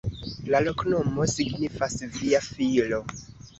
La 0.55 0.61
loknomo 0.67 1.27
signifas: 1.35 2.01
via 2.17 2.43
filo. 2.49 3.03